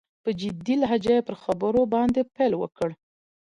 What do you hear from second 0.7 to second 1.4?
لهجه يې په